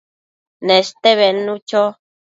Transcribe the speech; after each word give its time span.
Neste 0.67 1.09
bednu 1.21 1.55
cho 1.67 1.83